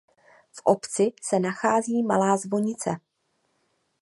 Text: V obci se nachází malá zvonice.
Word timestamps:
V 0.51 0.61
obci 0.63 1.13
se 1.23 1.39
nachází 1.39 2.03
malá 2.03 2.37
zvonice. 2.37 2.95